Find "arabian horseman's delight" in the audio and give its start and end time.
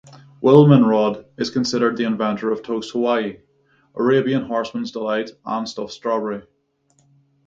3.95-5.29